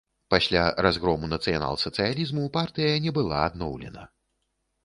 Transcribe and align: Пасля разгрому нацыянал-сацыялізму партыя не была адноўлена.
Пасля 0.33 0.63
разгрому 0.85 1.29
нацыянал-сацыялізму 1.33 2.47
партыя 2.57 2.97
не 3.07 3.15
была 3.19 3.47
адноўлена. 3.51 4.09